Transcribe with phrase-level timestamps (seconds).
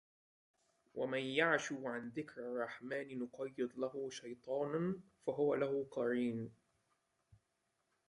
[0.93, 6.51] وَمَن يَعشُ عَن ذِكرِ الرَّحمنِ نُقَيِّض لَهُ شَيطانًا فَهُوَ لَهُ قَرينٌ